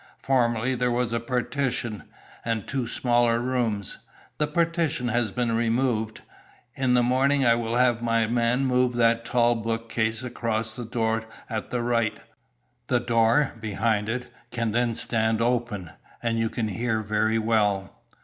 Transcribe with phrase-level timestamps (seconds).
[0.17, 2.05] Formerly there was a partition,
[2.43, 3.99] and two smaller rooms
[4.39, 6.21] The partition has been removed.
[6.73, 11.25] In the morning I will have my man move that tall bookcase across the door
[11.47, 12.19] at the right.
[12.87, 15.91] The door, behind it, can then stand open,
[16.23, 18.01] and you can hear very well.